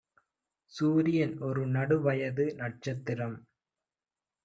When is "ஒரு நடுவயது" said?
1.39-2.47